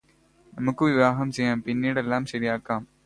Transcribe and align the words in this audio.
നമുക്ക് 0.53 0.83
വിവാഹം 0.83 1.27
ചെയ്യാം 1.31 1.61
പിന്നീടെല്ലാം 1.61 2.25
ശരിയാക്കാം 2.25 2.81